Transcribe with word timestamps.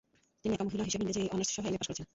তিনি 0.41 0.53
একা 0.55 0.65
মহিলা 0.67 0.85
হিসেবে 0.87 1.01
ইংরেজি 1.03 1.23
অনার্স 1.33 1.51
সহ 1.55 1.65
এম.এ 1.67 1.77
পাশ 1.81 1.87
করেছিলেন। 1.87 2.09